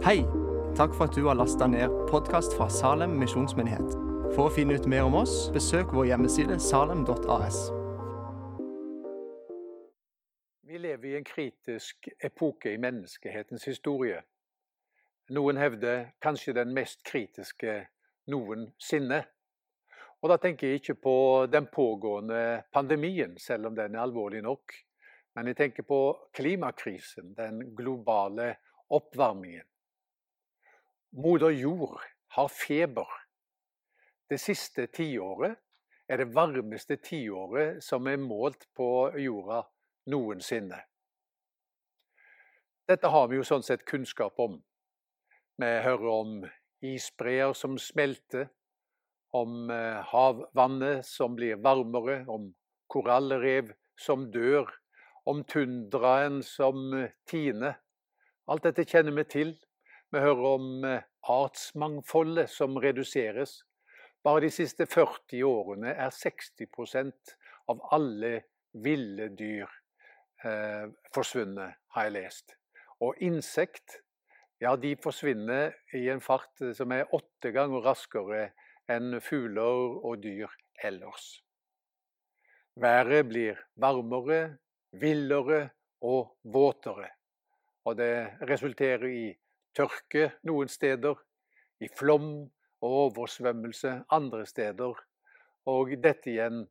Hei! 0.00 0.22
Takk 0.76 0.94
for 0.96 1.04
at 1.04 1.12
du 1.12 1.26
har 1.26 1.36
lasta 1.36 1.66
ned 1.68 1.92
podkast 2.08 2.54
fra 2.56 2.70
Salem 2.72 3.18
misjonsmyndighet. 3.20 3.90
For 4.32 4.46
å 4.46 4.52
finne 4.54 4.78
ut 4.80 4.86
mer 4.88 5.04
om 5.04 5.18
oss, 5.18 5.34
besøk 5.52 5.92
vår 5.92 6.06
hjemmeside 6.08 6.56
salem.as. 6.56 7.58
Vi 10.64 10.80
lever 10.80 11.04
i 11.10 11.12
en 11.18 11.28
kritisk 11.28 12.08
epoke 12.16 12.72
i 12.72 12.80
menneskehetens 12.80 13.68
historie. 13.68 14.22
Noen 15.36 15.60
hevder 15.60 16.06
kanskje 16.24 16.56
den 16.56 16.72
mest 16.72 17.04
kritiske 17.04 17.76
noensinne. 18.32 19.20
Og 20.24 20.32
da 20.32 20.40
tenker 20.40 20.72
jeg 20.72 20.80
ikke 20.80 21.00
på 21.10 21.18
den 21.52 21.68
pågående 21.68 22.62
pandemien, 22.72 23.36
selv 23.36 23.68
om 23.68 23.76
den 23.76 24.00
er 24.00 24.08
alvorlig 24.08 24.40
nok. 24.48 24.80
Men 25.36 25.52
jeg 25.52 25.60
tenker 25.60 25.84
på 25.84 26.00
klimakrisen, 26.32 27.34
den 27.36 27.66
globale 27.76 28.54
oppvarmingen. 28.88 29.68
Moder 31.12 31.50
jord 31.50 32.00
har 32.36 32.48
feber. 32.48 33.08
Det 34.30 34.38
siste 34.38 34.86
tiåret 34.94 35.56
er 36.06 36.20
det 36.22 36.30
varmeste 36.34 37.00
tiåret 37.02 37.80
som 37.82 38.06
er 38.06 38.20
målt 38.22 38.68
på 38.78 39.10
jorda 39.18 39.64
noensinne. 40.10 40.78
Dette 42.86 43.10
har 43.10 43.26
vi 43.30 43.40
jo 43.40 43.46
sånn 43.46 43.66
sett 43.66 43.82
kunnskap 43.86 44.38
om. 44.38 44.60
Vi 45.58 45.70
hører 45.82 46.06
om 46.10 46.36
isbreer 46.86 47.56
som 47.58 47.74
smelter, 47.78 48.46
om 49.34 49.70
eh, 49.70 49.98
havvannet 50.10 51.06
som 51.06 51.34
blir 51.38 51.58
varmere, 51.62 52.22
om 52.26 52.52
korallrev 52.90 53.74
som 53.98 54.28
dør, 54.30 54.70
om 55.26 55.42
tundraen 55.42 56.40
som 56.46 56.94
eh, 56.98 57.10
tiner. 57.30 57.78
Alt 58.50 58.66
dette 58.66 58.86
kjenner 58.86 59.14
vi 59.18 59.26
til. 59.30 59.52
Vi 60.10 60.18
hører 60.18 60.46
om 60.56 60.84
eh, 60.84 61.02
artsmangfoldet 61.30 62.50
som 62.50 62.78
reduseres. 62.82 63.60
Bare 64.26 64.42
de 64.42 64.48
siste 64.50 64.86
40 64.90 65.44
årene 65.46 65.92
er 65.94 66.10
60% 66.10 67.34
av 67.70 67.82
alle 67.94 68.32
ville 68.74 69.28
dyr 69.38 69.70
eh, 70.44 70.88
forsvunnet, 71.14 71.78
har 71.94 72.08
jeg 72.08 72.16
lest. 72.16 72.56
Og 73.00 73.20
insekt 73.22 74.00
ja, 74.60 74.74
de 74.76 74.96
forsvinner 75.00 75.76
i 75.96 76.08
en 76.12 76.20
fart 76.20 76.58
som 76.76 76.90
er 76.92 77.14
åtte 77.16 77.52
ganger 77.54 77.86
raskere 77.86 78.48
enn 78.90 79.20
fugler 79.22 79.94
og 80.02 80.18
dyr 80.24 80.50
ellers. 80.84 81.38
Været 82.80 83.28
blir 83.30 83.62
varmere, 83.78 84.58
villere 84.90 85.68
og 86.02 86.34
våtere. 86.42 87.12
Og 87.86 87.96
det 87.96 88.42
resulterer 88.50 89.06
i 89.06 89.24
tørke 89.76 90.30
noen 90.48 90.68
steder, 90.68 91.14
i 91.80 91.88
flom 91.96 92.50
og 92.80 92.96
oversvømmelse 93.04 93.94
andre 94.12 94.46
steder, 94.46 94.98
og 95.70 95.94
dette 96.02 96.32
igjen 96.32 96.64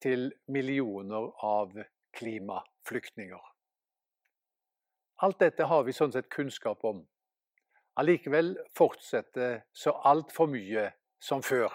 til 0.00 0.30
millioner 0.48 1.30
av 1.44 1.76
klimaflyktninger. 2.16 3.40
Alt 5.20 5.40
dette 5.40 5.66
har 5.68 5.84
vi 5.84 5.92
sånn 5.92 6.12
sett 6.14 6.30
kunnskap 6.32 6.84
om. 6.88 7.02
Allikevel 8.00 8.54
fortsetter 8.76 9.60
så 9.76 9.92
altfor 10.08 10.48
mye 10.48 10.86
som 11.20 11.44
før. 11.44 11.74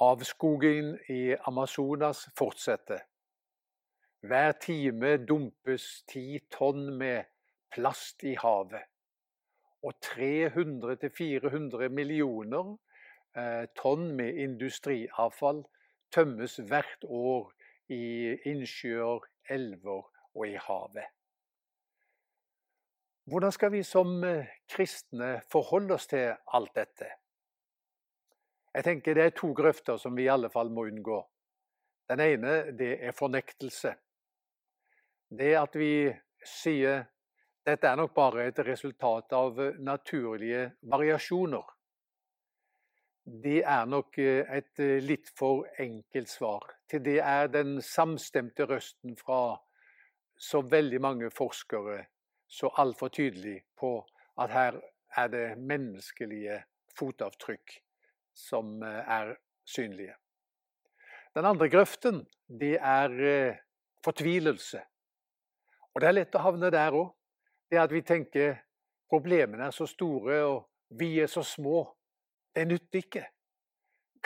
Avskogingen 0.00 0.94
i 1.12 1.36
Amazonas 1.48 2.26
fortsetter. 2.36 3.02
Hver 4.24 4.56
time 4.60 5.16
dumpes 5.28 6.02
ti 6.08 6.40
tonn 6.52 6.88
med 6.98 7.28
plast 7.72 8.24
i 8.24 8.34
havet. 8.40 8.88
Og 9.86 9.94
300-400 10.02 11.88
millioner 11.94 12.72
eh, 13.38 13.66
tonn 13.78 14.08
med 14.18 14.40
industriavfall 14.42 15.62
tømmes 16.14 16.56
hvert 16.66 17.06
år 17.06 17.52
i 17.94 18.34
innsjøer, 18.50 19.22
elver 19.50 20.08
og 20.34 20.48
i 20.48 20.56
havet. 20.58 21.06
Hvordan 23.26 23.52
skal 23.52 23.72
vi 23.72 23.82
som 23.82 24.24
eh, 24.24 24.50
kristne 24.70 25.40
forholde 25.50 25.94
oss 25.94 26.06
til 26.10 26.34
alt 26.54 26.74
dette? 26.74 27.08
Jeg 28.76 28.84
tenker 28.84 29.14
Det 29.14 29.24
er 29.24 29.34
to 29.34 29.52
grøfter 29.56 29.96
som 29.96 30.16
vi 30.16 30.26
i 30.26 30.30
alle 30.30 30.50
fall 30.52 30.70
må 30.70 30.84
unngå. 30.86 31.22
Den 32.10 32.20
ene 32.20 32.72
det 32.76 32.98
er 33.02 33.16
fornektelse. 33.16 33.94
Det 35.38 35.54
at 35.58 35.74
vi 35.74 36.12
sier 36.46 37.06
dette 37.66 37.88
er 37.90 37.98
nok 37.98 38.12
bare 38.14 38.46
et 38.46 38.58
resultat 38.62 39.32
av 39.34 39.58
eh, 39.60 39.78
naturlige 39.82 40.68
variasjoner. 40.86 41.64
Det 43.26 43.58
er 43.66 43.88
nok 43.90 44.18
eh, 44.22 44.52
et 44.58 44.82
eh, 44.82 45.00
litt 45.02 45.32
for 45.38 45.66
enkelt 45.82 46.30
svar. 46.30 46.68
Til 46.86 47.02
det 47.02 47.18
er 47.24 47.50
den 47.50 47.80
samstemte 47.82 48.68
røsten 48.70 49.16
fra 49.18 49.56
så 50.38 50.60
veldig 50.62 51.00
mange 51.02 51.32
forskere 51.34 52.04
så 52.46 52.70
altfor 52.78 53.10
tydelig 53.10 53.58
på 53.74 53.98
at 54.38 54.52
her 54.54 54.78
er 55.18 55.32
det 55.32 55.46
menneskelige 55.58 56.60
fotavtrykk 56.94 57.80
som 58.36 58.82
er 58.84 59.32
synlige. 59.66 60.14
Den 61.34 61.48
andre 61.48 61.70
grøften, 61.72 62.20
det 62.46 62.76
er 62.76 63.56
fortvilelse. 64.04 64.82
Og 65.94 66.04
det 66.04 66.08
er 66.08 66.18
lett 66.20 66.36
å 66.36 66.44
havne 66.44 66.70
der 66.70 66.94
òg 66.94 67.15
det 67.70 67.80
at 67.80 67.92
vi 67.92 68.02
tenker 68.06 68.56
problemene 69.10 69.68
er 69.68 69.74
så 69.74 69.86
store, 69.86 70.42
og 70.44 70.98
vi 70.98 71.18
er 71.20 71.30
så 71.30 71.42
små. 71.42 71.84
Det 72.54 72.66
nytter 72.68 73.02
ikke. 73.02 73.24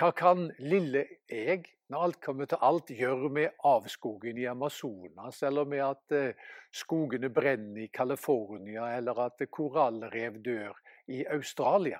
Hva 0.00 0.10
kan 0.16 0.46
lille 0.58 1.02
jeg, 1.28 1.64
når 1.90 2.04
alt 2.06 2.20
kommer 2.24 2.48
til 2.48 2.62
alt, 2.64 2.92
gjøre 2.94 3.28
med 3.28 3.64
avskogen 3.66 4.38
i 4.38 4.46
Amazonas, 4.48 5.42
eller 5.42 5.66
med 5.68 5.82
at 5.84 6.14
eh, 6.16 6.46
skogene 6.72 7.28
brenner 7.28 7.82
i 7.82 7.90
California, 7.92 8.86
eller 8.96 9.18
at 9.26 9.42
korallrev 9.50 10.38
dør 10.44 10.78
i 11.08 11.24
Australia? 11.26 11.98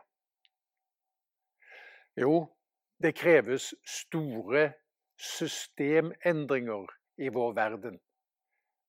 Jo, 2.17 2.47
det 3.03 3.15
kreves 3.15 3.75
store 3.87 4.71
systemendringer 5.21 6.87
i 7.21 7.29
vår 7.29 7.53
verden. 7.53 8.01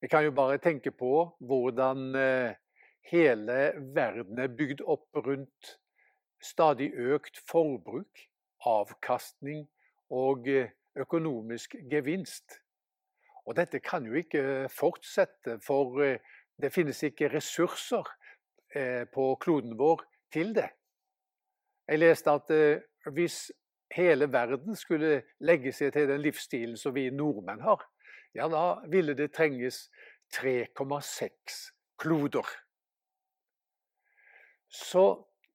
Vi 0.02 0.08
kan 0.08 0.24
jo 0.24 0.32
bare 0.34 0.58
tenke 0.58 0.90
på 0.90 1.12
hvordan 1.38 2.16
eh, 2.18 2.56
hele 3.06 3.58
verden 3.94 4.40
er 4.42 4.50
bygd 4.50 4.80
opp 4.82 5.14
rundt 5.14 5.76
stadig 6.42 6.88
økt 6.90 7.38
forbruk, 7.46 8.24
avkastning 8.66 9.68
og 10.10 10.48
eh, 10.50 10.74
økonomisk 10.98 11.76
gevinst. 11.90 12.58
Og 13.46 13.54
dette 13.60 13.78
kan 13.78 14.02
jo 14.02 14.18
ikke 14.18 14.66
fortsette, 14.74 15.60
for 15.62 16.02
eh, 16.02 16.18
det 16.58 16.74
finnes 16.74 17.02
ikke 17.06 17.30
ressurser 17.32 18.10
på 19.12 19.24
kloden 19.36 19.74
vår 19.76 20.00
til 20.32 20.54
det. 20.56 20.70
Jeg 21.84 22.00
leste 22.00 22.32
at 22.32 22.52
hvis 23.12 23.50
hele 23.92 24.30
verden 24.32 24.78
skulle 24.78 25.18
legge 25.44 25.74
seg 25.76 25.92
til 25.92 26.06
den 26.08 26.22
livsstilen 26.24 26.78
som 26.80 26.94
vi 26.96 27.10
nordmenn 27.12 27.60
har, 27.60 27.82
ja, 28.34 28.48
da 28.48 28.82
ville 28.88 29.14
det 29.14 29.32
trenges 29.36 29.90
3,6 30.34 31.72
kloder. 31.98 32.46
Så 34.68 35.04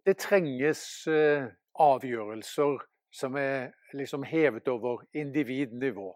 det 0.05 0.19
trenges 0.21 1.07
eh, 1.07 1.49
avgjørelser 1.73 2.77
som 3.11 3.35
er 3.35 3.71
liksom 3.97 4.23
hevet 4.23 4.67
over 4.67 5.01
individnivå. 5.13 6.11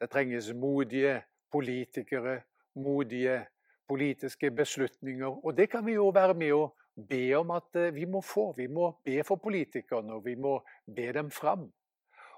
Det 0.00 0.08
trenges 0.10 0.52
modige 0.56 1.20
politikere, 1.52 2.40
modige 2.74 3.46
politiske 3.88 4.50
beslutninger. 4.50 5.44
Og 5.46 5.56
det 5.56 5.70
kan 5.70 5.86
vi 5.86 5.98
jo 5.98 6.08
være 6.14 6.34
med 6.34 6.54
å 6.56 6.70
be 6.96 7.24
om 7.36 7.52
at 7.54 7.76
eh, 7.76 7.92
vi 7.94 8.06
må 8.08 8.22
få. 8.24 8.50
Vi 8.56 8.66
må 8.72 8.92
be 9.04 9.20
for 9.26 9.42
politikerne, 9.42 10.16
og 10.16 10.24
vi 10.24 10.34
må 10.34 10.58
be 10.86 11.10
dem 11.12 11.30
fram. 11.30 11.68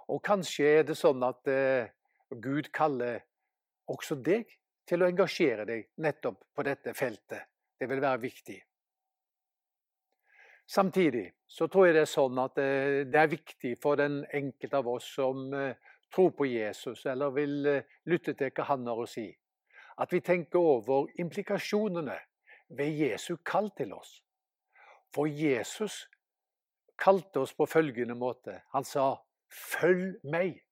Og 0.09 0.23
kanskje 0.25 0.79
er 0.81 0.89
det 0.89 0.97
sånn 0.99 1.23
at 1.23 1.47
eh, 1.49 1.93
Gud 2.43 2.73
kaller 2.75 3.23
også 3.91 4.19
deg 4.23 4.51
til 4.87 5.03
å 5.03 5.09
engasjere 5.09 5.67
deg 5.67 5.89
nettopp 6.03 6.45
på 6.55 6.65
dette 6.67 6.95
feltet. 6.95 7.49
Det 7.79 7.89
vil 7.91 8.03
være 8.03 8.23
viktig. 8.23 8.59
Samtidig 10.67 11.33
så 11.51 11.67
tror 11.69 11.89
jeg 11.89 11.97
det 11.97 12.05
er 12.07 12.11
sånn 12.11 12.39
at 12.41 12.59
eh, 12.63 13.03
det 13.05 13.19
er 13.19 13.33
viktig 13.33 13.75
for 13.83 13.99
den 14.01 14.23
enkelte 14.33 14.79
av 14.79 14.89
oss 14.89 15.09
som 15.17 15.51
eh, 15.55 15.75
tror 16.15 16.31
på 16.37 16.47
Jesus, 16.47 17.05
eller 17.07 17.35
vil 17.35 17.67
eh, 17.67 17.89
lytte 18.09 18.35
til 18.39 18.53
hva 18.55 18.69
han 18.71 18.87
har 18.89 19.03
å 19.03 19.09
si, 19.09 19.27
at 20.01 20.13
vi 20.15 20.23
tenker 20.25 20.63
over 20.63 21.11
implikasjonene 21.21 22.17
ved 22.79 23.03
Jesu 23.03 23.37
kall 23.45 23.69
til 23.77 23.93
oss. 23.97 24.21
For 25.13 25.29
Jesus 25.29 26.07
kalte 26.97 27.43
oss 27.43 27.53
på 27.53 27.67
følgende 27.69 28.15
måte. 28.15 28.63
Han 28.73 28.85
sa 28.85 29.19
'følg 29.51 30.21
meg'. 30.25 30.63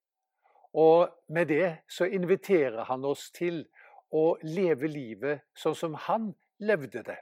Og 0.73 1.09
med 1.27 1.49
det 1.51 1.83
så 1.91 2.07
inviterer 2.07 2.85
han 2.87 3.05
oss 3.05 3.29
til 3.35 3.65
å 4.11 4.37
leve 4.43 4.87
livet 4.91 5.47
sånn 5.57 5.75
som 5.75 5.95
han 6.07 6.31
levde 6.63 7.03
det. 7.07 7.17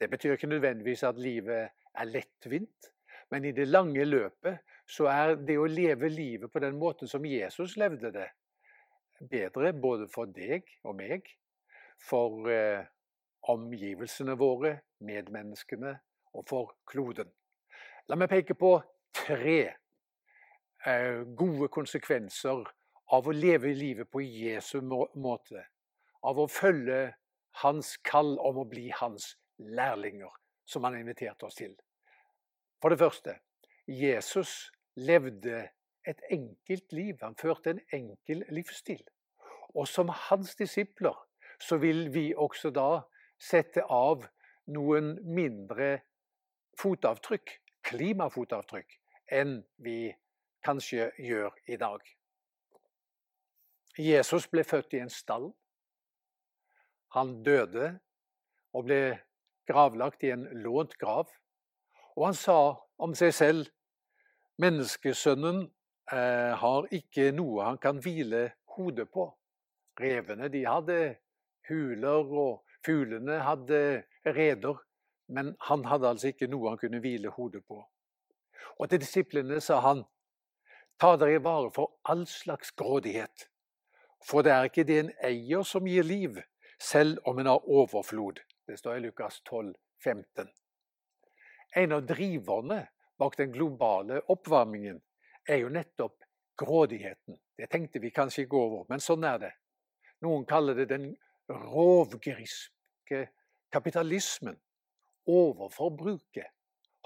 Det 0.00 0.08
betyr 0.10 0.34
ikke 0.34 0.50
nødvendigvis 0.50 1.04
at 1.06 1.18
livet 1.20 1.70
er 1.70 2.10
lettvint, 2.10 2.90
men 3.30 3.44
i 3.44 3.52
det 3.54 3.68
lange 3.68 4.04
løpet 4.04 4.62
så 4.90 5.06
er 5.10 5.34
det 5.36 5.58
å 5.60 5.68
leve 5.70 6.08
livet 6.10 6.50
på 6.50 6.62
den 6.62 6.78
måten 6.78 7.10
som 7.10 7.26
Jesus 7.26 7.76
levde 7.78 8.10
det, 8.14 8.28
bedre 9.20 9.74
både 9.76 10.08
for 10.10 10.30
deg 10.34 10.66
og 10.82 10.96
meg, 10.98 11.28
for 12.00 12.48
eh, 12.50 12.86
omgivelsene 13.52 14.34
våre, 14.40 14.78
medmenneskene 15.04 15.92
og 16.34 16.46
for 16.48 16.74
kloden. 16.88 17.28
La 18.08 18.16
meg 18.18 18.30
peke 18.32 18.56
på 18.58 18.72
tre 19.14 19.60
gode 21.36 21.68
konsekvenser 21.68 22.64
av 23.12 23.26
å 23.28 23.34
leve 23.34 23.74
livet 23.74 24.10
på 24.10 24.22
Jesu 24.22 24.80
måte, 24.80 25.64
av 26.22 26.38
å 26.38 26.46
følge 26.48 27.12
hans 27.62 27.96
kall 28.06 28.36
om 28.38 28.62
å 28.62 28.68
bli 28.68 28.88
hans 28.94 29.34
lærlinger, 29.58 30.30
som 30.64 30.84
han 30.86 30.96
inviterte 31.00 31.46
oss 31.46 31.58
til. 31.58 31.74
For 32.80 32.92
det 32.92 33.00
første 33.00 33.36
Jesus 33.90 34.70
levde 34.96 35.68
et 36.06 36.20
enkelt 36.30 36.92
liv. 36.92 37.16
Han 37.20 37.36
førte 37.36 37.74
en 37.74 37.80
enkel 37.92 38.44
livsstil. 38.54 39.02
Og 39.74 39.88
som 39.88 40.10
hans 40.28 40.54
disipler 40.56 41.16
så 41.60 41.76
vil 41.76 42.08
vi 42.14 42.30
også 42.34 42.70
da 42.74 43.02
sette 43.40 43.84
av 43.84 44.24
noen 44.70 45.16
mindre 45.24 46.00
fotavtrykk, 46.80 47.52
klimafotavtrykk, 47.84 48.96
enn 49.32 49.60
vi 49.82 50.12
kanskje 50.64 51.10
gjør 51.18 51.54
i 51.66 51.76
dag. 51.80 52.00
Jesus 53.98 54.46
ble 54.48 54.64
født 54.64 54.94
i 54.94 55.02
en 55.04 55.12
stall. 55.12 55.50
Han 57.16 57.40
døde 57.42 57.98
og 58.72 58.86
ble 58.86 59.00
gravlagt 59.68 60.24
i 60.24 60.32
en 60.34 60.46
lånt 60.62 60.96
grav. 61.00 61.28
Og 62.16 62.30
han 62.30 62.38
sa 62.38 62.58
om 63.00 63.14
seg 63.18 63.34
selv 63.34 63.70
menneskesønnen 64.60 65.64
eh, 66.12 66.52
har 66.62 66.88
ikke 66.94 67.30
noe 67.34 67.66
han 67.66 67.80
kan 67.82 68.00
hvile 68.02 68.50
hodet 68.76 69.08
på. 69.12 69.26
Revene 70.00 70.48
de 70.52 70.64
hadde 70.64 70.98
huler, 71.68 72.30
og 72.44 72.62
fuglene 72.86 73.40
hadde 73.44 74.04
reder. 74.26 74.78
Men 75.30 75.54
han 75.68 75.84
hadde 75.86 76.14
altså 76.14 76.30
ikke 76.32 76.50
noe 76.50 76.72
han 76.72 76.80
kunne 76.80 77.02
hvile 77.02 77.30
hodet 77.34 77.62
på. 77.66 77.82
Og 78.78 78.88
til 78.90 79.02
disiplene 79.02 79.60
sa 79.62 79.80
han, 79.84 80.02
ta 81.00 81.16
dere 81.16 81.40
vare 81.40 81.70
for 81.74 81.96
all 82.02 82.26
slags 82.26 82.70
grådighet. 82.76 83.48
For 84.24 84.44
det 84.44 84.52
er 84.52 84.68
ikke 84.68 84.84
det 84.84 84.98
en 85.00 85.12
eier 85.24 85.64
som 85.64 85.86
gir 85.88 86.04
liv, 86.04 86.40
selv 86.80 87.18
om 87.24 87.38
en 87.40 87.48
har 87.48 87.68
overflod. 87.68 88.40
Det 88.68 88.78
står 88.78 88.98
i 88.98 89.04
Lukas 89.06 89.40
12, 89.48 89.74
15. 90.04 90.50
En 91.76 91.92
av 91.92 92.04
driverne 92.06 92.82
bak 93.18 93.36
den 93.38 93.52
globale 93.52 94.20
oppvarmingen 94.28 95.00
er 95.48 95.62
jo 95.62 95.72
nettopp 95.72 96.24
grådigheten. 96.60 97.38
Det 97.56 97.68
tenkte 97.70 98.00
vi 98.00 98.12
kanskje 98.12 98.44
ikke 98.44 98.60
over, 98.60 98.84
men 98.88 99.00
sånn 99.00 99.24
er 99.24 99.38
det. 99.40 99.52
Noen 100.24 100.44
kaller 100.48 100.76
det 100.76 100.88
den 100.90 101.12
rovgriske 101.48 103.22
kapitalismen. 103.72 104.58
Overforbruket. 105.30 106.52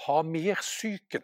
Ha 0.07 0.23
mer-syken. 0.27 1.23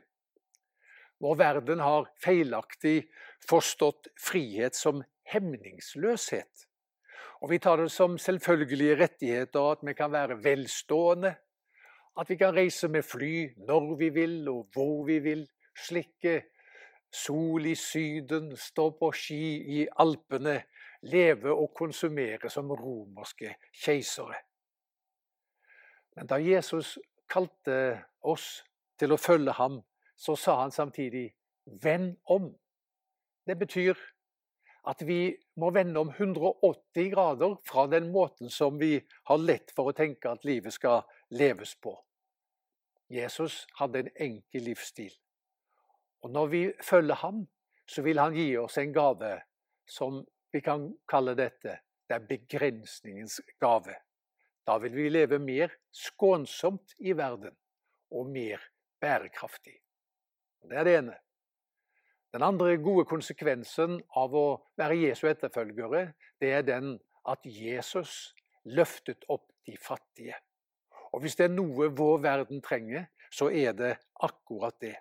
Vår 1.21 1.37
verden 1.37 1.81
har 1.85 2.09
feilaktig 2.25 3.11
forstått 3.49 4.09
frihet 4.21 4.75
som 4.77 5.03
hemningsløshet. 5.29 6.67
Og 7.41 7.53
vi 7.53 7.59
tar 7.61 7.81
det 7.81 7.91
som 7.93 8.19
selvfølgelige 8.21 8.97
rettigheter 9.01 9.73
at 9.73 9.85
vi 9.85 9.95
kan 9.97 10.13
være 10.13 10.41
velstående, 10.45 11.35
at 12.21 12.31
vi 12.31 12.37
kan 12.37 12.57
reise 12.57 12.89
med 12.89 13.05
fly 13.07 13.51
når 13.69 13.95
vi 14.01 14.11
vil 14.17 14.49
og 14.49 14.69
hvor 14.75 15.05
vi 15.09 15.21
vil, 15.25 15.47
slikke 15.81 16.43
sol 17.11 17.67
i 17.67 17.75
Syden, 17.79 18.57
stå 18.57 18.91
på 18.99 19.11
ski 19.17 19.45
i 19.81 19.87
Alpene, 20.03 20.59
leve 21.09 21.53
og 21.55 21.73
konsumere 21.77 22.51
som 22.53 22.71
romerske 22.77 23.55
keisere. 23.85 24.37
Men 26.17 26.29
da 26.29 26.37
Jesus 26.43 26.99
kalte 27.31 28.03
oss 28.21 28.61
til 29.01 29.15
å 29.15 29.21
følge 29.21 29.55
ham, 29.57 29.81
så 30.21 30.37
sa 30.37 30.61
han 30.61 30.71
samtidig 30.71 31.35
'venn 31.67 32.17
om'. 32.25 32.59
Det 33.47 33.59
betyr 33.59 33.95
at 34.87 35.07
vi 35.07 35.37
må 35.57 35.71
vende 35.71 36.01
om 36.01 36.09
180 36.09 37.11
grader 37.11 37.57
fra 37.65 37.87
den 37.87 38.13
måten 38.13 38.51
som 38.51 38.79
vi 38.79 39.01
har 39.25 39.39
lett 39.39 39.71
for 39.77 39.89
å 39.89 39.97
tenke 39.97 40.31
at 40.31 40.45
livet 40.45 40.73
skal 40.73 41.03
leves 41.31 41.75
på. 41.75 41.97
Jesus 43.11 43.67
hadde 43.75 43.99
en 43.99 44.11
enkel 44.17 44.63
livsstil. 44.63 45.13
Og 46.23 46.31
når 46.31 46.47
vi 46.47 46.73
følger 46.83 47.15
ham, 47.15 47.49
så 47.87 48.03
vil 48.03 48.19
han 48.19 48.35
gi 48.35 48.57
oss 48.57 48.79
en 48.79 48.93
gave 48.93 49.43
som 49.87 50.27
vi 50.53 50.61
kan 50.61 50.95
kalle 51.09 51.35
dette 51.35 51.81
det 52.11 52.17
er 52.17 52.27
begrensningens 52.27 53.41
gave. 53.61 53.95
Da 54.67 54.79
vil 54.79 54.95
vi 54.95 55.09
leve 55.09 55.39
mer 55.39 55.73
skånsomt 55.95 56.97
i 56.99 57.13
verden 57.17 57.55
og 58.11 58.27
mer 58.27 58.63
bærekraftig. 59.01 59.80
Det 60.69 60.79
er 60.79 60.87
det 60.87 60.97
ene. 60.99 61.17
Den 62.33 62.43
andre 62.47 62.77
gode 62.79 63.05
konsekvensen 63.11 63.99
av 64.17 64.35
å 64.39 64.47
være 64.79 65.01
Jesu 65.01 65.27
etterfølgere, 65.31 66.13
det 66.39 66.53
er 66.55 66.63
den 66.67 66.93
at 67.29 67.43
Jesus 67.45 68.35
løftet 68.65 69.25
opp 69.29 69.49
de 69.67 69.75
fattige. 69.81 70.37
Og 71.11 71.25
hvis 71.25 71.37
det 71.37 71.49
er 71.49 71.57
noe 71.57 71.91
vår 71.97 72.21
verden 72.23 72.63
trenger, 72.63 73.09
så 73.31 73.51
er 73.51 73.75
det 73.75 73.97
akkurat 74.23 74.77
det. 74.83 74.95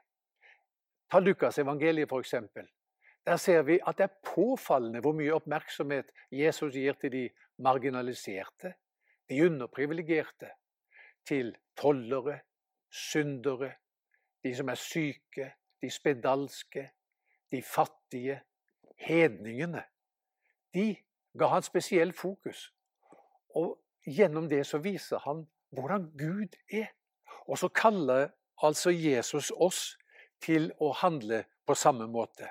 Ta 1.09 1.21
Lukas 1.21 1.57
evangeliet 1.61 2.09
f.eks. 2.09 2.33
Der 3.25 3.37
ser 3.37 3.61
vi 3.67 3.77
at 3.85 3.97
det 3.97 4.07
er 4.07 4.21
påfallende 4.25 5.01
hvor 5.05 5.13
mye 5.17 5.35
oppmerksomhet 5.35 6.09
Jesus 6.33 6.73
gir 6.73 6.97
til 7.01 7.13
de 7.13 7.23
marginaliserte, 7.61 8.73
de 9.29 9.41
underprivilegerte, 9.45 10.49
til 11.27 11.51
tollere, 11.77 12.39
syndere, 12.89 13.75
de 14.43 14.53
som 14.55 14.69
er 14.69 14.79
syke, 14.79 15.51
de 15.81 15.89
spedalske, 15.91 16.89
de 17.51 17.61
fattige, 17.63 18.41
hedningene. 18.99 19.83
De 20.73 20.95
ga 21.39 21.47
han 21.53 21.63
spesiell 21.63 22.13
fokus. 22.13 22.69
Og 23.55 23.79
gjennom 24.05 24.49
det 24.49 24.65
så 24.67 24.77
viser 24.83 25.21
han 25.25 25.45
hvordan 25.75 26.09
Gud 26.17 26.55
er. 26.71 26.91
Og 27.47 27.57
så 27.57 27.67
kaller 27.67 28.29
altså 28.63 28.89
Jesus 28.89 29.51
oss 29.55 29.97
til 30.43 30.71
å 30.79 30.91
handle 30.93 31.43
på 31.65 31.75
samme 31.75 32.07
måte. 32.07 32.49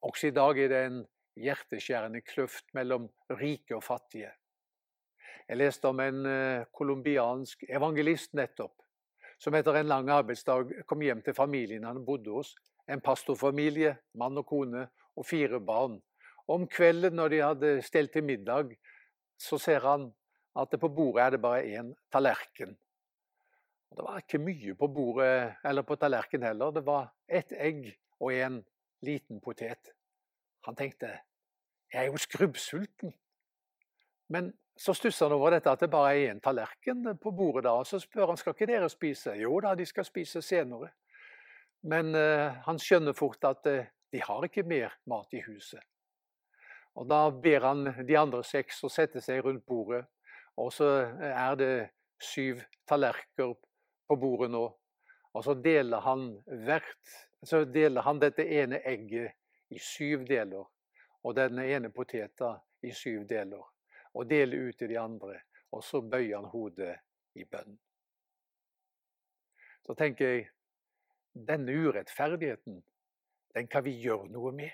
Også 0.00 0.30
i 0.30 0.34
dag 0.36 0.58
er 0.58 0.68
det 0.72 0.84
en 0.86 1.00
hjerteskjærende 1.40 2.22
kløft 2.24 2.70
mellom 2.74 3.08
rike 3.40 3.76
og 3.76 3.84
fattige. 3.84 4.32
Jeg 5.48 5.58
leste 5.58 5.90
om 5.90 6.00
en 6.00 6.26
eh, 6.26 6.66
colombiansk 6.72 7.64
evangelist 7.68 8.36
nettopp, 8.38 8.76
som 9.40 9.56
etter 9.56 9.78
en 9.80 9.88
lang 9.88 10.10
arbeidsdag 10.12 10.74
kom 10.88 11.02
hjem 11.04 11.22
til 11.24 11.36
familien 11.36 11.86
han 11.88 12.04
bodde 12.04 12.32
hos, 12.34 12.52
en 12.90 13.00
pastorfamilie, 13.00 13.94
mann 14.18 14.38
og 14.40 14.46
kone 14.50 14.86
og 15.16 15.26
fire 15.26 15.60
barn. 15.64 15.98
Om 16.50 16.66
kvelden 16.68 17.16
når 17.16 17.32
de 17.32 17.42
hadde 17.44 17.70
stelt 17.86 18.12
til 18.12 18.26
middag, 18.26 18.74
så 19.40 19.58
ser 19.58 19.86
han 19.86 20.10
at 20.58 20.74
på 20.80 20.90
bordet 20.90 21.24
er 21.24 21.34
det 21.36 21.42
bare 21.42 21.62
én 21.78 21.92
tallerken. 22.12 22.74
Det 23.90 24.04
var 24.06 24.20
ikke 24.22 24.42
mye 24.42 24.74
på 24.78 24.86
bordet, 24.86 25.56
eller 25.64 25.82
på 25.82 25.96
tallerkenen 25.96 26.50
heller. 26.50 26.74
Det 26.74 26.84
var 26.86 27.08
ett 27.28 27.52
egg 27.52 27.88
og 28.20 28.34
en 28.34 28.60
liten 29.02 29.40
potet. 29.40 29.94
Han 30.66 30.76
tenkte 30.76 31.10
jeg 31.90 32.04
er 32.04 32.10
jo 32.10 32.20
skrubbsulten. 32.22 33.14
Men 34.30 34.52
så 34.80 34.94
stusser 34.94 35.28
han 35.28 35.36
over 35.36 35.52
dette 35.52 35.68
at 35.68 35.82
det 35.82 35.90
bare 35.92 36.14
er 36.14 36.30
én 36.30 36.38
tallerken 36.40 37.04
på 37.20 37.30
bordet. 37.36 37.64
da, 37.64 37.74
og 37.76 37.86
Så 37.86 37.98
spør 38.00 38.32
han 38.32 38.36
skal 38.40 38.54
ikke 38.54 38.66
dere 38.66 38.88
spise. 38.88 39.34
Jo 39.36 39.60
da, 39.60 39.74
de 39.74 39.84
skal 39.86 40.04
spise 40.04 40.40
senere. 40.42 40.88
Men 41.82 42.14
uh, 42.14 42.56
han 42.64 42.78
skjønner 42.80 43.12
fort 43.12 43.44
at 43.44 43.66
uh, 43.68 43.84
de 44.12 44.22
har 44.24 44.44
ikke 44.44 44.64
mer 44.64 44.94
mat 45.06 45.36
i 45.36 45.42
huset. 45.44 45.80
Og 46.96 47.08
Da 47.08 47.30
ber 47.30 47.66
han 47.68 48.06
de 48.08 48.16
andre 48.18 48.40
seks 48.44 48.80
å 48.84 48.88
sette 48.88 49.20
seg 49.20 49.44
rundt 49.44 49.66
bordet. 49.66 50.06
Og 50.56 50.72
så 50.72 50.88
er 51.28 51.58
det 51.60 51.74
syv 52.20 52.62
tallerkener 52.88 53.54
på 54.08 54.16
bordet 54.16 54.50
nå. 54.50 54.64
Og 55.34 55.44
så 55.44 55.54
deler 55.54 56.00
han, 56.00 56.24
hvert, 56.66 57.12
så 57.44 57.64
deler 57.64 58.02
han 58.02 58.18
dette 58.20 58.48
ene 58.48 58.80
egget 58.80 59.36
i 59.70 59.78
syv 59.78 60.24
deler. 60.28 60.64
Og 61.22 61.36
denne 61.36 61.68
ene 61.68 61.92
poteta 61.92 62.56
i 62.82 62.96
syv 62.96 63.28
deler. 63.28 63.69
Og 64.14 64.30
dele 64.30 64.58
ut 64.68 64.78
til 64.78 64.88
de 64.88 64.98
andre. 64.98 65.40
Og 65.72 65.84
så 65.84 66.00
bøyer 66.00 66.36
han 66.36 66.50
hodet 66.50 66.96
i 67.34 67.44
bønn. 67.44 67.78
Så 69.86 69.94
tenker 69.94 70.28
jeg 70.28 70.48
denne 71.34 71.72
urettferdigheten, 71.72 72.82
den 73.54 73.68
kan 73.70 73.84
vi 73.84 73.94
gjøre 74.02 74.28
noe 74.30 74.52
med. 74.52 74.70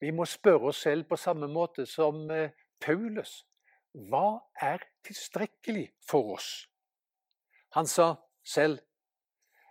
Vi 0.00 0.10
må 0.10 0.24
spørre 0.28 0.68
oss 0.68 0.82
selv 0.84 1.04
på 1.08 1.16
samme 1.16 1.48
måte 1.48 1.86
som 1.86 2.30
eh, 2.30 2.52
Paulus. 2.80 3.46
Hva 3.94 4.40
er 4.60 4.82
tilstrekkelig 5.06 5.86
for 6.04 6.34
oss? 6.34 6.68
Han 7.76 7.86
sa 7.86 8.14
selv 8.44 8.80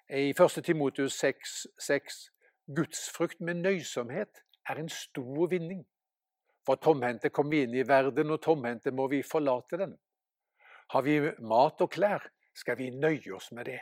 i 0.10 0.32
1. 0.34 0.64
Timotius 0.66 1.20
6, 1.20 1.68
6 1.80 2.22
Gudsfrukt 2.76 3.42
med 3.42 3.54
nøysomhet 3.54 4.44
er 4.70 4.80
en 4.80 4.90
stor 4.90 5.48
vinning. 5.48 5.84
For 6.64 6.80
tomhendte 6.80 7.30
kom 7.30 7.50
vi 7.52 7.64
inn 7.66 7.76
i 7.76 7.86
verden, 7.88 8.32
og 8.32 8.42
tomhendte 8.44 8.94
må 8.96 9.10
vi 9.12 9.24
forlate 9.28 9.80
den. 9.82 9.98
Har 10.94 11.04
vi 11.04 11.18
mat 11.44 11.82
og 11.84 11.92
klær, 11.92 12.24
skal 12.56 12.78
vi 12.80 12.92
nøye 12.92 13.34
oss 13.36 13.52
med 13.52 13.68
det. 13.68 13.82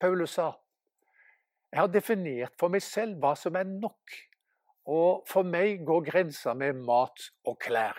Paulus 0.00 0.34
sa, 0.36 0.50
jeg 1.70 1.80
har 1.80 1.90
definert 1.92 2.56
for 2.58 2.72
meg 2.72 2.82
selv 2.82 3.20
hva 3.22 3.34
som 3.38 3.56
er 3.56 3.68
nok, 3.68 4.16
og 4.90 5.26
for 5.28 5.46
meg 5.46 5.84
går 5.86 6.06
grensa 6.08 6.54
med 6.58 6.80
mat 6.82 7.28
og 7.46 7.60
klær. 7.62 7.98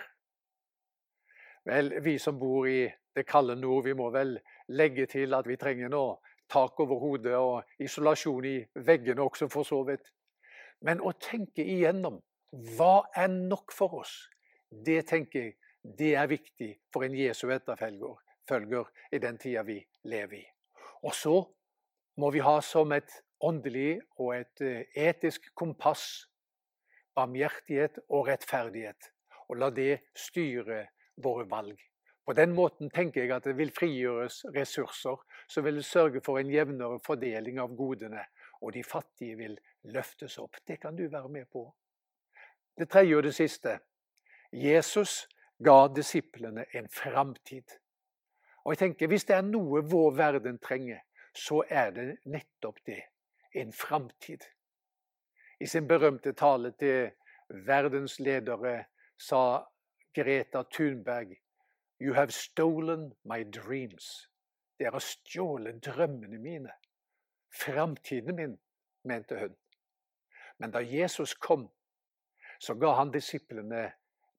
Vel, 1.64 1.94
vi 2.02 2.18
som 2.18 2.38
bor 2.38 2.66
i 2.66 2.90
det 3.14 3.24
kalde 3.28 3.56
nord, 3.56 3.84
vi 3.86 3.94
må 3.94 4.10
vel 4.12 4.34
legge 4.74 5.06
til 5.06 5.34
at 5.34 5.46
vi 5.48 5.56
trenger 5.56 5.90
nå 5.92 6.04
tak 6.52 6.80
over 6.82 6.98
hodet 7.00 7.36
og 7.38 7.80
isolasjon 7.80 8.44
i 8.44 8.56
veggene 8.84 9.22
også, 9.24 9.48
for 9.48 9.64
så 9.64 9.80
vidt. 9.88 10.04
Men 10.84 11.00
å 11.00 11.14
tenke 11.22 11.64
igjennom 11.64 12.18
hva 12.52 13.08
er 13.16 13.32
nok 13.32 13.72
for 13.72 14.02
oss, 14.02 14.12
det 14.70 15.06
tenker 15.08 15.46
jeg 15.46 15.56
det 15.82 16.12
er 16.14 16.28
viktig 16.30 16.68
for 16.94 17.02
en 17.02 17.14
Jesu 17.16 17.48
etterfølger 17.50 18.90
i 19.12 19.18
den 19.18 19.38
tida 19.40 19.64
vi 19.66 19.80
lever 20.06 20.36
i. 20.38 20.44
Og 21.02 21.14
så 21.14 21.34
må 22.22 22.30
vi 22.30 22.42
ha 22.44 22.60
som 22.62 22.92
et 22.94 23.10
åndelig 23.42 23.98
og 24.20 24.36
et 24.36 24.62
eh, 24.62 24.84
etisk 25.08 25.48
kompass 25.58 26.28
barmhjertighet 27.16 27.98
og 28.08 28.28
rettferdighet, 28.28 29.10
og 29.48 29.58
la 29.58 29.70
det 29.74 30.04
styre 30.16 30.84
våre 31.22 31.48
valg. 31.50 31.80
På 32.22 32.32
den 32.38 32.54
måten 32.54 32.90
tenker 32.94 33.24
jeg 33.24 33.34
at 33.34 33.48
det 33.48 33.56
vil 33.58 33.72
frigjøres 33.74 34.44
ressurser 34.54 35.18
som 35.50 35.66
vil 35.66 35.82
sørge 35.84 36.22
for 36.24 36.38
en 36.38 36.52
jevnere 36.52 37.00
fordeling 37.02 37.58
av 37.60 37.74
godene, 37.76 38.22
og 38.62 38.76
de 38.76 38.84
fattige 38.86 39.36
vil 39.40 39.58
løftes 39.90 40.38
opp. 40.38 40.62
Det 40.66 40.78
kan 40.80 40.96
du 40.96 41.08
være 41.10 41.28
med 41.28 41.50
på. 41.50 41.66
Det 42.78 42.88
tredje 42.88 43.16
og 43.16 43.22
det 43.22 43.34
siste. 43.34 43.78
Jesus 44.52 45.28
ga 45.64 45.88
disiplene 45.88 46.64
en 46.74 46.88
framtid. 46.88 47.78
Og 48.64 48.72
jeg 48.72 48.78
tenker, 48.78 49.06
Hvis 49.06 49.24
det 49.24 49.36
er 49.36 49.42
noe 49.42 49.82
vår 49.82 50.10
verden 50.16 50.58
trenger, 50.58 51.00
så 51.34 51.64
er 51.68 51.90
det 51.90 52.16
nettopp 52.24 52.78
det. 52.86 53.02
En 53.54 53.72
framtid. 53.72 54.40
I 55.60 55.66
sin 55.66 55.88
berømte 55.88 56.32
tale 56.32 56.72
til 56.72 57.10
verdens 57.48 58.20
ledere 58.20 58.84
sa 59.18 59.64
Greta 60.14 60.62
Thunberg 60.62 61.36
You 62.00 62.14
have 62.14 62.32
stolen 62.32 63.12
my 63.24 63.44
dreams. 63.44 64.28
Dere 64.78 64.90
har 64.90 64.98
stjålet 64.98 65.84
drømmene 65.84 66.38
mine. 66.38 66.70
Framtiden 67.54 68.36
min, 68.36 68.58
mente 69.04 69.38
hun. 69.38 69.54
Men 70.58 70.70
da 70.70 70.78
Jesus 70.78 71.34
kom, 71.34 71.68
så 72.62 72.74
ga 72.78 72.92
han 72.94 73.10
disiplene 73.10 73.88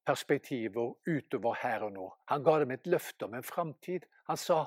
perspektiver 0.06 0.94
utover 1.08 1.58
her 1.60 1.84
og 1.84 1.92
nå. 1.92 2.06
Han 2.32 2.44
ga 2.44 2.58
dem 2.62 2.72
et 2.72 2.86
løfte 2.88 3.28
om 3.28 3.34
en 3.36 3.44
framtid. 3.44 4.06
Han 4.28 4.40
sa 4.40 4.64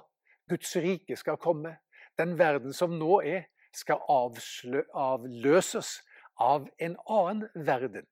Guds 0.50 0.76
rike 0.76 1.18
skal 1.18 1.40
komme. 1.42 1.78
Den 2.18 2.38
verden 2.38 2.74
som 2.74 2.94
nå 2.98 3.22
er, 3.22 3.48
skal 3.74 4.02
avløses 4.10 6.00
av 6.42 6.70
en 6.82 6.96
annen 7.10 7.66
verden. 7.68 8.06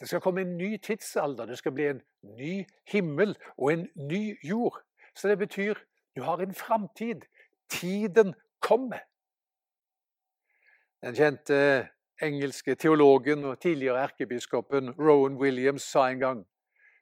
Det 0.00 0.08
skal 0.08 0.20
komme 0.20 0.42
en 0.44 0.56
ny 0.58 0.76
tidsalder, 0.76 1.46
det 1.46 1.58
skal 1.58 1.72
bli 1.74 1.86
en 1.90 2.02
ny 2.22 2.66
himmel 2.88 3.36
og 3.56 3.72
en 3.72 3.86
ny 3.96 4.38
jord. 4.44 4.80
Så 5.14 5.28
det 5.28 5.38
betyr 5.38 5.80
du 6.16 6.22
har 6.22 6.42
en 6.42 6.54
framtid. 6.54 7.24
Tiden 7.70 8.34
kommer. 8.60 8.98
Den 11.02 11.14
kjente 11.14 11.88
engelske 12.22 12.74
teologen 12.74 13.44
og 13.44 13.60
tidligere 13.60 14.02
erkebiskopen 14.02 14.90
Rowan 14.98 15.36
Williams 15.36 15.82
sa 15.82 16.08
en 16.10 16.18
gang 16.18 16.44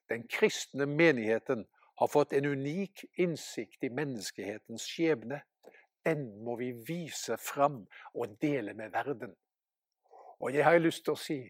den 0.08 0.26
kristne 0.28 0.86
menigheten 0.86 1.66
har 1.98 2.06
fått 2.12 2.32
en 2.32 2.46
unik 2.46 3.04
innsikt 3.18 3.84
i 3.84 3.88
menneskehetens 3.88 4.84
skjebne. 4.86 5.40
Den 6.04 6.28
må 6.44 6.56
vi 6.56 6.70
vise 6.86 7.36
fram 7.36 7.86
og 8.14 8.36
dele 8.42 8.74
med 8.74 8.92
verden. 8.92 9.34
Og 10.40 10.54
jeg 10.54 10.64
har 10.64 10.78
lyst 10.78 11.04
til 11.04 11.16
å 11.16 11.20
si 11.20 11.40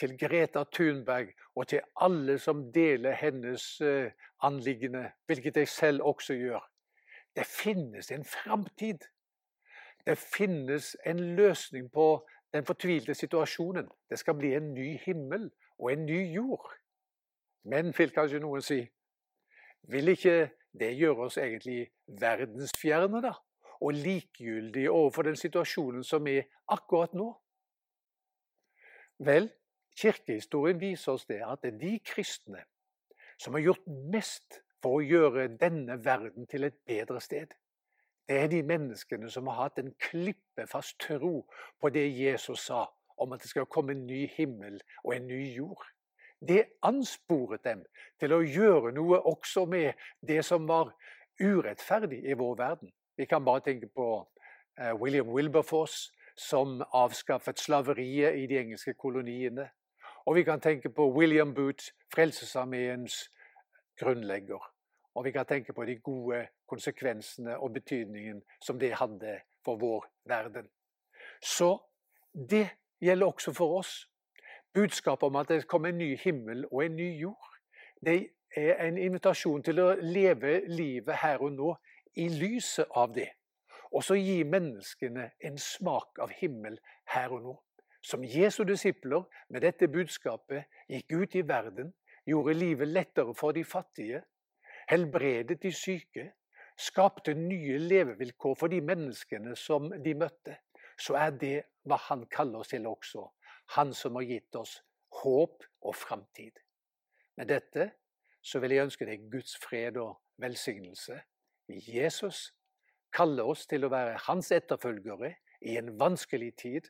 til 0.00 0.16
Greta 0.18 0.64
Thunberg 0.72 1.30
og 1.54 1.68
til 1.68 1.84
alle 2.00 2.38
som 2.40 2.70
deler 2.72 3.14
hennes 3.20 3.76
uh, 3.84 4.08
anliggende, 4.42 5.10
hvilket 5.28 5.60
jeg 5.60 5.68
selv 5.68 6.02
også 6.08 6.34
gjør 6.34 6.70
det 7.36 7.46
finnes 7.46 8.10
en 8.10 8.24
framtid. 8.24 8.98
Det 10.06 10.18
finnes 10.18 10.96
en 11.06 11.36
løsning 11.36 11.90
på 11.92 12.28
den 12.52 12.66
fortvilte 12.66 13.14
situasjonen. 13.14 13.88
Det 14.10 14.18
skal 14.18 14.34
bli 14.38 14.54
en 14.54 14.72
ny 14.74 14.96
himmel 15.04 15.50
og 15.78 15.92
en 15.92 16.06
ny 16.06 16.20
jord. 16.34 16.72
Men, 17.64 17.94
vil 17.96 18.12
kanskje 18.14 18.40
noen 18.40 18.64
si, 18.64 18.80
vil 19.90 20.12
ikke 20.14 20.50
det 20.80 20.90
gjøre 20.98 21.28
oss 21.28 21.38
egentlig 21.40 21.90
verdensfjerne, 22.20 23.22
da? 23.22 23.34
Og 23.80 23.96
likegyldige 23.96 24.90
overfor 24.90 25.28
den 25.28 25.36
situasjonen 25.36 26.04
som 26.04 26.26
er 26.28 26.48
akkurat 26.68 27.14
nå? 27.16 27.30
Vel, 29.24 29.50
kirkehistorien 29.96 30.80
viser 30.80 31.12
oss 31.12 31.26
det 31.28 31.40
at 31.44 31.62
det 31.62 31.74
er 31.74 31.80
de 31.80 31.94
kristne 32.04 32.64
som 33.40 33.56
har 33.56 33.64
gjort 33.64 33.86
mest 34.12 34.60
for 34.82 34.98
å 34.98 35.04
gjøre 35.04 35.48
denne 35.60 35.96
verden 36.04 36.46
til 36.48 36.64
et 36.68 36.76
bedre 36.88 37.20
sted. 37.24 37.52
Det 38.30 38.38
er 38.38 38.46
de 38.46 38.62
menneskene 38.62 39.26
som 39.30 39.48
har 39.50 39.56
hatt 39.64 39.78
en 39.82 39.90
klippefast 39.98 41.00
tro 41.02 41.48
på 41.82 41.88
det 41.90 42.04
Jesus 42.14 42.60
sa 42.68 42.84
om 43.18 43.32
at 43.34 43.42
det 43.42 43.50
skal 43.50 43.66
komme 43.66 43.96
en 43.96 44.04
ny 44.06 44.20
himmel 44.36 44.76
og 45.02 45.16
en 45.16 45.26
ny 45.26 45.40
jord. 45.56 45.82
Det 46.38 46.62
ansporet 46.86 47.64
dem 47.64 47.82
til 48.22 48.36
å 48.36 48.38
gjøre 48.46 48.94
noe 48.94 49.18
også 49.26 49.66
med 49.66 49.98
det 50.22 50.44
som 50.46 50.68
var 50.70 50.94
urettferdig 51.42 52.22
i 52.22 52.38
vår 52.38 52.54
verden. 52.62 52.94
Vi 53.18 53.26
kan 53.26 53.44
bare 53.44 53.66
tenke 53.66 53.90
på 53.90 54.06
eh, 54.78 54.94
William 54.94 55.34
Wilberforce, 55.34 56.12
som 56.38 56.78
avskaffet 56.94 57.58
slaveriet 57.58 58.38
i 58.38 58.46
de 58.46 58.60
engelske 58.62 58.94
koloniene. 58.94 59.72
Og 60.30 60.38
vi 60.38 60.46
kan 60.46 60.62
tenke 60.62 60.94
på 60.94 61.10
William 61.18 61.50
Booth, 61.54 61.90
Frelsesarmeens 62.14 63.24
grunnlegger. 63.98 64.62
Og 65.14 65.24
vi 65.24 65.30
kan 65.30 65.46
tenke 65.46 65.72
på 65.72 65.84
de 65.84 65.96
gode 65.98 66.46
konsekvensene 66.68 67.58
og 67.58 67.72
betydningen 67.72 68.42
som 68.62 68.78
det 68.78 68.94
hadde 68.94 69.40
for 69.64 69.76
vår 69.76 70.06
verden. 70.28 70.68
Så 71.42 71.78
det 72.50 72.68
gjelder 73.00 73.26
også 73.26 73.52
for 73.52 73.78
oss. 73.78 74.06
Budskapet 74.74 75.26
om 75.26 75.36
at 75.36 75.48
det 75.48 75.66
kommer 75.66 75.88
en 75.88 75.98
ny 75.98 76.16
himmel 76.18 76.66
og 76.70 76.84
en 76.84 76.96
ny 76.96 77.20
jord, 77.20 77.56
det 78.06 78.30
er 78.56 78.86
en 78.86 78.98
invitasjon 78.98 79.62
til 79.62 79.80
å 79.82 79.94
leve 80.00 80.60
livet 80.70 81.18
her 81.22 81.42
og 81.42 81.52
nå 81.52 81.74
i 82.16 82.28
lyset 82.28 82.86
av 82.96 83.14
det. 83.14 83.28
Og 83.90 84.04
så 84.06 84.14
gi 84.14 84.44
menneskene 84.46 85.30
en 85.46 85.58
smak 85.58 86.20
av 86.22 86.30
himmel 86.38 86.78
her 87.10 87.34
og 87.34 87.42
nå. 87.42 87.56
Som 88.02 88.24
Jesu 88.24 88.62
disipler 88.64 89.26
med 89.48 89.66
dette 89.66 89.88
budskapet 89.88 90.70
gikk 90.88 91.12
ut 91.12 91.34
i 91.34 91.42
verden, 91.46 91.90
gjorde 92.26 92.54
livet 92.54 92.88
lettere 92.88 93.34
for 93.34 93.52
de 93.52 93.64
fattige, 93.64 94.22
helbredet 94.90 95.62
de 95.62 95.72
syke, 95.72 96.30
skapte 96.80 97.34
nye 97.34 97.78
levevilkår 97.78 98.56
for 98.58 98.72
de 98.72 98.80
menneskene 98.82 99.54
som 99.56 99.90
de 100.04 100.14
møtte, 100.18 100.56
så 101.00 101.16
er 101.20 101.36
det 101.40 101.56
hva 101.88 101.98
han 102.08 102.26
kaller 102.32 102.64
oss 102.64 102.72
til 102.72 102.88
også. 102.88 103.26
Han 103.76 103.94
som 103.94 104.16
har 104.18 104.26
gitt 104.28 104.56
oss 104.58 104.80
håp 105.22 105.64
og 105.80 105.96
framtid. 105.96 106.58
Med 107.36 107.50
dette 107.52 107.90
så 108.42 108.60
vil 108.60 108.74
jeg 108.74 108.88
ønske 108.88 109.06
deg 109.06 109.28
Guds 109.32 109.56
fred 109.60 109.98
og 110.00 110.16
velsignelse. 110.40 111.20
Jesus 111.68 112.50
kaller 113.14 113.48
oss 113.52 113.66
til 113.70 113.84
å 113.84 113.92
være 113.92 114.18
hans 114.26 114.50
etterfølgere 114.54 115.34
i 115.60 115.76
en 115.78 115.92
vanskelig 116.00 116.54
tid, 116.58 116.88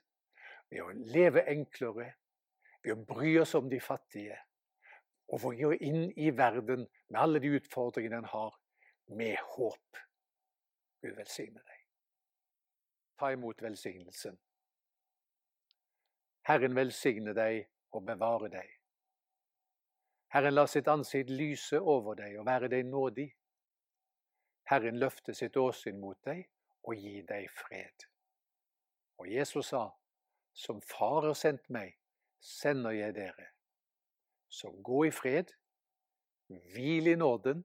ved 0.70 0.84
å 0.84 0.92
leve 0.94 1.42
enklere, 1.50 2.12
ved 2.84 2.94
å 2.94 3.04
bry 3.08 3.34
oss 3.42 3.56
om 3.58 3.68
de 3.70 3.80
fattige, 3.82 4.36
og 5.30 5.40
for 5.40 5.54
å 5.54 5.58
gå 5.58 5.76
inn 5.86 6.08
i 6.18 6.30
verden 6.34 6.86
med 7.08 7.20
alle 7.22 7.40
de 7.42 7.52
utfordringene 7.58 8.18
den 8.18 8.30
har, 8.32 8.54
med 9.06 9.38
håp. 9.54 10.00
Gud 11.02 11.14
velsigne 11.16 11.62
deg. 11.62 11.78
Ta 13.18 13.30
imot 13.34 13.62
velsignelsen. 13.62 14.36
Herren 16.50 16.74
velsigne 16.74 17.34
deg 17.36 17.62
og 17.94 18.04
bevare 18.06 18.50
deg. 18.50 18.70
Herren 20.34 20.54
la 20.54 20.66
sitt 20.70 20.88
ansikt 20.88 21.30
lyse 21.30 21.78
over 21.78 22.18
deg 22.18 22.38
og 22.38 22.46
være 22.46 22.70
deg 22.70 22.86
nådig. 22.86 23.28
Herren 24.70 24.98
løfte 25.02 25.34
sitt 25.34 25.56
åsyn 25.58 25.98
mot 26.00 26.18
deg 26.26 26.44
og 26.86 26.98
gi 26.98 27.22
deg 27.26 27.48
fred. 27.50 28.06
Og 29.20 29.30
Jesus 29.30 29.72
sa, 29.74 29.88
som 30.54 30.80
Far 30.82 31.26
har 31.26 31.38
sendt 31.38 31.66
meg, 31.70 31.96
sender 32.40 32.94
jeg 32.96 33.14
dere. 33.18 33.50
Så 34.50 34.70
gå 34.84 35.04
i 35.04 35.10
fred, 35.10 35.52
hvil 36.46 37.06
i 37.06 37.14
nåden 37.14 37.64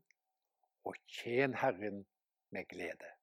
og 0.85 0.95
tjen 1.09 1.53
Herren 1.53 2.05
med 2.53 2.65
glede. 2.69 3.14